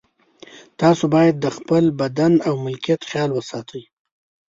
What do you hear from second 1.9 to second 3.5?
بدن او ملکیت خیال